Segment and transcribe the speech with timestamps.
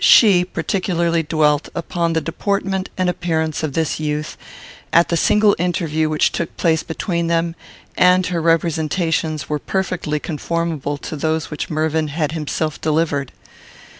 [0.00, 4.36] She particularly dwelt upon the deportment and appearance of this youth,
[4.92, 7.54] at the single interview which took place between them,
[7.96, 13.30] and her representations were perfectly conformable to those which Mervyn had himself delivered.